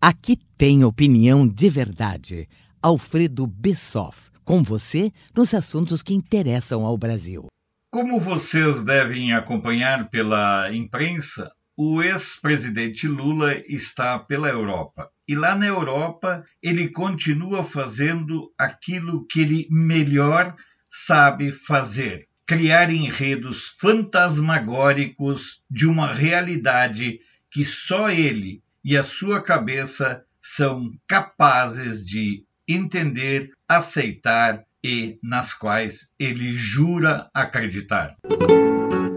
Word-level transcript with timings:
Aqui 0.00 0.36
tem 0.56 0.84
opinião 0.84 1.46
de 1.46 1.68
verdade. 1.68 2.48
Alfredo 2.82 3.46
Bessoff, 3.46 4.30
com 4.44 4.62
você 4.62 5.10
nos 5.36 5.52
assuntos 5.52 6.02
que 6.02 6.14
interessam 6.14 6.84
ao 6.84 6.96
Brasil. 6.96 7.46
Como 7.90 8.20
vocês 8.20 8.82
devem 8.82 9.32
acompanhar 9.32 10.08
pela 10.08 10.72
imprensa, 10.72 11.50
o 11.76 12.02
ex-presidente 12.02 13.06
Lula 13.06 13.54
está 13.68 14.18
pela 14.18 14.48
Europa. 14.48 15.10
E 15.26 15.34
lá 15.34 15.54
na 15.54 15.66
Europa, 15.66 16.44
ele 16.62 16.88
continua 16.88 17.62
fazendo 17.62 18.52
aquilo 18.58 19.26
que 19.26 19.40
ele 19.40 19.66
melhor 19.70 20.54
sabe 20.88 21.52
fazer: 21.52 22.26
criar 22.46 22.90
enredos 22.90 23.68
fantasmagóricos 23.80 25.62
de 25.70 25.86
uma 25.86 26.12
realidade 26.12 27.20
que 27.50 27.64
só 27.64 28.10
ele 28.10 28.62
e 28.84 28.96
a 28.96 29.02
sua 29.02 29.42
cabeça 29.42 30.24
são 30.40 30.90
capazes 31.06 32.06
de 32.06 32.44
entender, 32.66 33.50
aceitar 33.68 34.64
e 34.84 35.18
nas 35.22 35.52
quais 35.52 36.08
ele 36.18 36.52
jura 36.52 37.28
acreditar. 37.34 38.14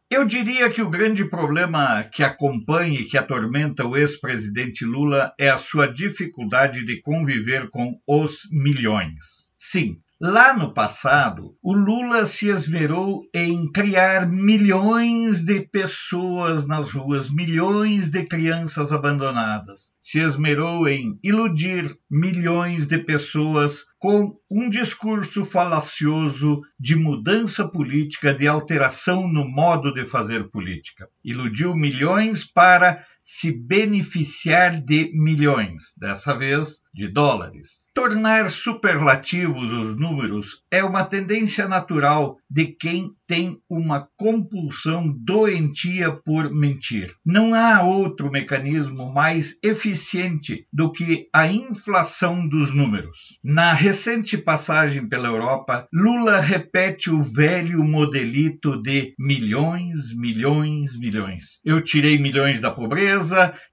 Eu 0.09 0.25
diria 0.25 0.70
que 0.70 0.81
o 0.81 0.89
grande 0.89 1.23
problema 1.23 2.03
que 2.03 2.22
acompanha 2.22 2.99
e 2.99 3.05
que 3.05 3.17
atormenta 3.17 3.86
o 3.86 3.95
ex-presidente 3.95 4.84
Lula 4.84 5.34
é 5.39 5.50
a 5.50 5.58
sua 5.58 5.88
dificuldade 5.88 6.86
de 6.86 7.02
conviver 7.02 7.70
com 7.70 7.98
os 8.05 8.41
milhões. 8.52 9.50
Sim, 9.58 10.00
Lá 10.23 10.55
no 10.55 10.71
passado, 10.71 11.55
o 11.63 11.73
Lula 11.73 12.27
se 12.27 12.48
esmerou 12.48 13.23
em 13.34 13.71
criar 13.71 14.30
milhões 14.30 15.44
de 15.44 15.61
pessoas 15.61 16.63
nas 16.63 16.91
ruas, 16.91 17.27
milhões 17.27 18.11
de 18.11 18.23
crianças 18.27 18.94
abandonadas. 18.94 19.91
Se 19.99 20.20
esmerou 20.20 20.88
em 20.88 21.17
iludir 21.23 21.97
milhões 22.07 22.86
de 22.86 23.00
pessoas 23.00 23.83
com 23.97 24.38
um 24.50 24.69
discurso 24.69 25.44
falacioso 25.44 26.61
de 26.80 26.95
mudança 26.95 27.67
política, 27.67 28.31
de 28.31 28.47
alteração 28.47 29.28
no 29.28 29.50
modo 29.50 29.91
de 29.91 30.06
fazer 30.06 30.52
política. 30.52 31.08
Iludiu 31.25 31.75
milhões 31.75 32.45
para 32.45 33.03
se 33.23 33.52
beneficiar 33.52 34.81
de 34.81 35.11
milhões, 35.14 35.94
dessa 36.00 36.38
vez 36.38 36.81
de 36.94 37.08
dólares. 37.08 37.86
Tornar 37.94 38.50
superlativos 38.50 39.72
os 39.72 39.97
números 39.97 40.63
é 40.69 40.83
uma 40.83 41.03
tendência 41.03 41.67
natural 41.67 42.38
de 42.50 42.66
quem 42.66 43.11
tem 43.28 43.58
uma 43.69 44.09
compulsão 44.17 45.08
doentia 45.17 46.11
por 46.11 46.53
mentir. 46.53 47.13
Não 47.25 47.53
há 47.53 47.81
outro 47.81 48.30
mecanismo 48.30 49.13
mais 49.13 49.58
eficiente 49.63 50.66
do 50.72 50.91
que 50.91 51.28
a 51.33 51.47
inflação 51.47 52.45
dos 52.45 52.73
números. 52.73 53.39
Na 53.41 53.73
recente 53.73 54.38
passagem 54.38 55.08
pela 55.08 55.30
Europa, 55.30 55.88
Lula 55.94 56.41
repete 56.41 57.09
o 57.09 57.23
velho 57.23 57.83
modelito 57.85 58.81
de 58.81 59.13
milhões, 59.17 60.13
milhões, 60.13 60.97
milhões. 61.00 61.59
Eu 61.63 61.81
tirei 61.81 62.17
milhões 62.17 62.59
da 62.59 62.69
pobreza, 62.69 63.20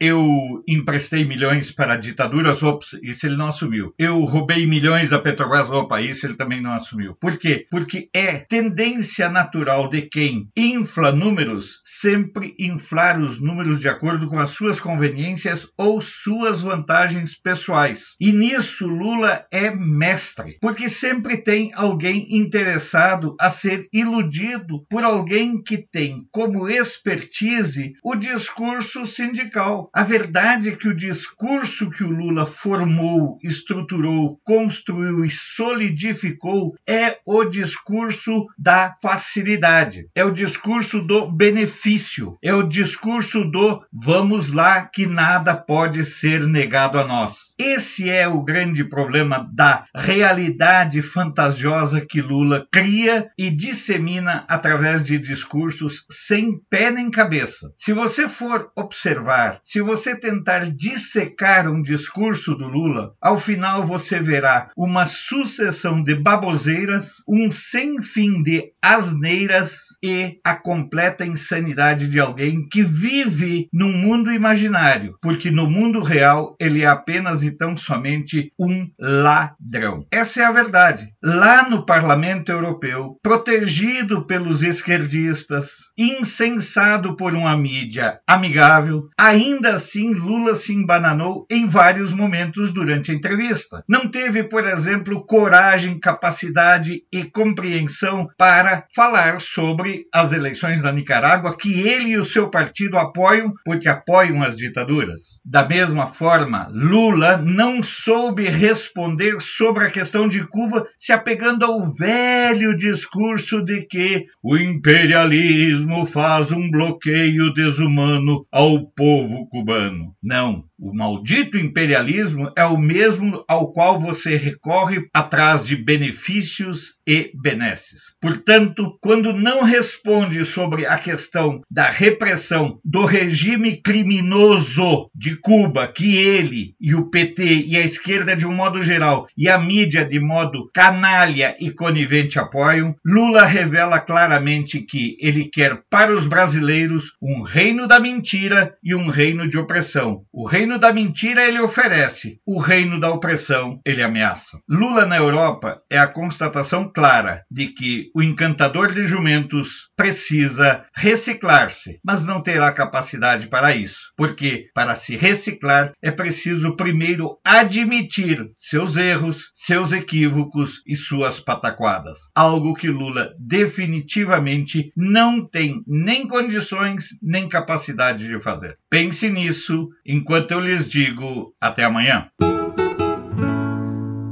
eu 0.00 0.62
emprestei 0.66 1.24
milhões 1.24 1.70
para 1.70 1.96
ditaduras, 1.96 2.62
ops, 2.62 2.98
isso 3.02 3.26
ele 3.26 3.36
não 3.36 3.48
assumiu. 3.48 3.94
Eu 3.98 4.20
roubei 4.24 4.66
milhões 4.66 5.08
da 5.08 5.18
Petrobras, 5.18 5.70
opa, 5.70 6.00
isso 6.00 6.26
ele 6.26 6.36
também 6.36 6.60
não 6.60 6.72
assumiu. 6.72 7.14
Por 7.20 7.38
quê? 7.38 7.66
Porque 7.70 8.08
é 8.12 8.38
tendência 8.38 9.28
natural 9.28 9.88
de 9.88 10.02
quem 10.02 10.48
infla 10.56 11.12
números 11.12 11.80
sempre 11.84 12.54
inflar 12.58 13.20
os 13.20 13.40
números 13.40 13.80
de 13.80 13.88
acordo 13.88 14.26
com 14.28 14.40
as 14.40 14.50
suas 14.50 14.80
conveniências 14.80 15.68
ou 15.76 16.00
suas 16.00 16.62
vantagens 16.62 17.34
pessoais. 17.34 18.14
E 18.20 18.32
nisso 18.32 18.86
Lula 18.86 19.46
é 19.50 19.70
mestre, 19.70 20.58
porque 20.60 20.88
sempre 20.88 21.38
tem 21.38 21.70
alguém 21.74 22.26
interessado 22.36 23.36
a 23.40 23.50
ser 23.50 23.88
iludido 23.92 24.84
por 24.88 25.04
alguém 25.04 25.62
que 25.62 25.78
tem 25.78 26.26
como 26.30 26.68
expertise 26.68 27.92
o 28.02 28.14
discurso 28.14 29.06
sindical. 29.28 29.90
A 29.92 30.02
verdade 30.02 30.70
é 30.70 30.76
que 30.76 30.88
o 30.88 30.96
discurso 30.96 31.90
que 31.90 32.02
o 32.02 32.10
Lula 32.10 32.46
formou, 32.46 33.38
estruturou, 33.42 34.40
construiu 34.44 35.24
e 35.24 35.30
solidificou 35.30 36.74
é 36.86 37.18
o 37.26 37.44
discurso 37.44 38.46
da 38.58 38.96
facilidade, 39.02 40.08
é 40.14 40.24
o 40.24 40.30
discurso 40.30 41.00
do 41.00 41.30
benefício, 41.30 42.38
é 42.42 42.54
o 42.54 42.62
discurso 42.62 43.44
do 43.44 43.82
vamos 43.92 44.52
lá 44.52 44.82
que 44.82 45.06
nada 45.06 45.54
pode 45.54 46.04
ser 46.04 46.46
negado 46.46 46.98
a 46.98 47.06
nós. 47.06 47.54
Esse 47.58 48.08
é 48.08 48.26
o 48.26 48.42
grande 48.42 48.84
problema 48.84 49.48
da 49.52 49.84
realidade 49.94 51.02
fantasiosa 51.02 52.00
que 52.00 52.20
Lula 52.20 52.66
cria 52.70 53.30
e 53.36 53.50
dissemina 53.50 54.44
através 54.48 55.04
de 55.04 55.18
discursos 55.18 56.06
sem 56.10 56.58
pé 56.70 56.90
nem 56.90 57.10
cabeça. 57.10 57.72
Se 57.76 57.92
você 57.92 58.28
for 58.28 58.70
observar, 58.76 59.17
se 59.64 59.80
você 59.80 60.16
tentar 60.16 60.70
dissecar 60.70 61.68
um 61.68 61.82
discurso 61.82 62.54
do 62.54 62.66
Lula, 62.66 63.14
ao 63.20 63.38
final 63.38 63.84
você 63.84 64.20
verá 64.20 64.70
uma 64.76 65.06
sucessão 65.06 66.02
de 66.02 66.14
baboseiras, 66.14 67.22
um 67.28 67.50
sem 67.50 68.00
fim 68.00 68.42
de 68.42 68.72
asneiras 68.82 69.88
e 70.02 70.38
a 70.44 70.54
completa 70.54 71.24
insanidade 71.24 72.08
de 72.08 72.20
alguém 72.20 72.68
que 72.68 72.82
vive 72.82 73.68
num 73.72 73.92
mundo 73.92 74.32
imaginário, 74.32 75.16
porque 75.20 75.50
no 75.50 75.68
mundo 75.68 76.00
real 76.00 76.56
ele 76.60 76.82
é 76.82 76.86
apenas 76.86 77.42
e 77.42 77.50
tão 77.50 77.76
somente 77.76 78.52
um 78.58 78.88
ladrão. 78.98 80.06
Essa 80.10 80.42
é 80.42 80.44
a 80.44 80.52
verdade. 80.52 81.08
Lá 81.22 81.68
no 81.68 81.84
Parlamento 81.84 82.50
Europeu, 82.50 83.18
protegido 83.22 84.26
pelos 84.26 84.62
esquerdistas, 84.62 85.70
incensado 85.96 87.16
por 87.16 87.34
uma 87.34 87.56
mídia 87.56 88.20
amigável, 88.26 89.07
ainda 89.16 89.74
assim 89.74 90.12
Lula 90.12 90.54
se 90.54 90.72
embananou 90.72 91.46
em 91.50 91.66
vários 91.66 92.12
momentos 92.12 92.72
durante 92.72 93.10
a 93.10 93.14
entrevista. 93.14 93.82
Não 93.88 94.08
teve, 94.08 94.44
por 94.44 94.66
exemplo, 94.66 95.24
coragem, 95.24 95.98
capacidade 95.98 97.02
e 97.12 97.24
compreensão 97.24 98.28
para 98.36 98.84
falar 98.94 99.40
sobre 99.40 100.04
as 100.12 100.32
eleições 100.32 100.82
da 100.82 100.92
Nicarágua 100.92 101.56
que 101.56 101.86
ele 101.86 102.10
e 102.10 102.18
o 102.18 102.24
seu 102.24 102.50
partido 102.50 102.98
apoiam 102.98 103.52
porque 103.64 103.88
apoiam 103.88 104.42
as 104.42 104.56
ditaduras. 104.56 105.38
Da 105.44 105.66
mesma 105.66 106.06
forma, 106.06 106.68
Lula 106.70 107.36
não 107.36 107.82
soube 107.82 108.48
responder 108.48 109.40
sobre 109.40 109.84
a 109.84 109.90
questão 109.90 110.28
de 110.28 110.46
Cuba, 110.46 110.86
se 110.98 111.12
apegando 111.12 111.64
ao 111.64 111.92
velho 111.92 112.76
discurso 112.76 113.62
de 113.64 113.82
que 113.86 114.26
o 114.42 114.56
imperialismo 114.56 116.06
faz 116.06 116.52
um 116.52 116.70
bloqueio 116.70 117.52
desumano 117.52 118.46
ao 118.50 118.86
povo 118.98 119.48
cubano. 119.48 120.14
Não, 120.22 120.67
o 120.78 120.94
maldito 120.94 121.58
imperialismo 121.58 122.50
é 122.56 122.64
o 122.64 122.78
mesmo 122.78 123.44
ao 123.48 123.72
qual 123.72 123.98
você 123.98 124.36
recorre 124.36 125.08
atrás 125.12 125.66
de 125.66 125.74
benefícios 125.76 126.94
e 127.06 127.32
benesses. 127.34 128.14
Portanto, 128.20 128.96
quando 129.00 129.32
não 129.32 129.62
responde 129.62 130.44
sobre 130.44 130.86
a 130.86 130.96
questão 130.98 131.62
da 131.70 131.90
repressão 131.90 132.78
do 132.84 133.04
regime 133.04 133.80
criminoso 133.80 135.10
de 135.14 135.36
Cuba, 135.36 135.88
que 135.88 136.16
ele 136.16 136.74
e 136.80 136.94
o 136.94 137.10
PT 137.10 137.64
e 137.66 137.76
a 137.76 137.80
esquerda 137.80 138.36
de 138.36 138.46
um 138.46 138.54
modo 138.54 138.80
geral 138.80 139.26
e 139.36 139.48
a 139.48 139.58
mídia 139.58 140.04
de 140.04 140.20
modo 140.20 140.70
canalha 140.72 141.56
e 141.58 141.70
conivente 141.70 142.38
apoiam, 142.38 142.94
Lula 143.04 143.44
revela 143.44 143.98
claramente 143.98 144.80
que 144.80 145.16
ele 145.20 145.46
quer 145.46 145.82
para 145.90 146.14
os 146.14 146.26
brasileiros 146.26 147.14
um 147.20 147.42
reino 147.42 147.86
da 147.86 147.98
mentira 147.98 148.76
e 148.84 148.94
um 148.94 149.08
reino 149.08 149.48
de 149.48 149.58
opressão. 149.58 150.22
O 150.32 150.46
reino 150.46 150.67
reino 150.68 150.78
da 150.78 150.92
mentira 150.92 151.48
ele 151.48 151.58
oferece, 151.60 152.42
o 152.44 152.60
reino 152.60 153.00
da 153.00 153.10
opressão 153.10 153.80
ele 153.86 154.02
ameaça. 154.02 154.60
Lula 154.68 155.06
na 155.06 155.16
Europa 155.16 155.80
é 155.88 155.98
a 155.98 156.06
constatação 156.06 156.92
clara 156.92 157.42
de 157.50 157.68
que 157.68 158.10
o 158.14 158.22
encantador 158.22 158.92
de 158.92 159.02
jumentos 159.04 159.88
precisa 159.96 160.84
reciclar-se, 160.94 161.98
mas 162.04 162.26
não 162.26 162.42
terá 162.42 162.70
capacidade 162.70 163.48
para 163.48 163.74
isso, 163.74 164.12
porque 164.14 164.66
para 164.74 164.94
se 164.94 165.16
reciclar 165.16 165.92
é 166.02 166.10
preciso 166.10 166.76
primeiro 166.76 167.38
admitir 167.42 168.44
seus 168.54 168.98
erros, 168.98 169.50
seus 169.54 169.90
equívocos 169.90 170.82
e 170.86 170.94
suas 170.94 171.40
pataquadas, 171.40 172.18
algo 172.34 172.74
que 172.74 172.88
Lula 172.88 173.30
definitivamente 173.38 174.92
não 174.94 175.42
tem 175.46 175.82
nem 175.86 176.28
condições 176.28 177.06
nem 177.22 177.48
capacidade 177.48 178.28
de 178.28 178.38
fazer. 178.38 178.76
Pense 178.90 179.30
nisso 179.30 179.88
enquanto 180.04 180.50
eu 180.50 180.57
eu 180.58 180.64
lhes 180.64 180.88
digo 180.88 181.54
até 181.60 181.84
amanhã. 181.84 182.28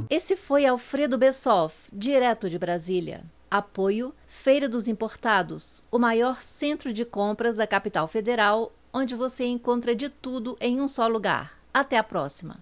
Esse 0.09 0.35
foi 0.35 0.65
Alfredo 0.65 1.17
Bessoff, 1.17 1.75
direto 1.91 2.49
de 2.49 2.59
Brasília. 2.59 3.23
Apoio 3.49 4.13
Feira 4.27 4.67
dos 4.67 4.87
Importados, 4.87 5.83
o 5.89 5.97
maior 5.97 6.41
centro 6.41 6.91
de 6.91 7.05
compras 7.05 7.55
da 7.55 7.65
capital 7.65 8.07
federal, 8.07 8.73
onde 8.93 9.15
você 9.15 9.45
encontra 9.45 9.95
de 9.95 10.09
tudo 10.09 10.57
em 10.59 10.81
um 10.81 10.87
só 10.87 11.07
lugar. 11.07 11.57
Até 11.73 11.97
a 11.97 12.03
próxima! 12.03 12.57